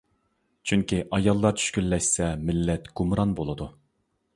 [0.71, 3.75] چۈنكى ئاياللار چۈشكۈنلەشسە مىللەت گۇمران بولىدۇ.